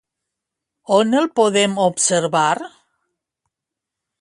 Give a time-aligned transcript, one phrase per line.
[0.95, 2.49] On el podem observar?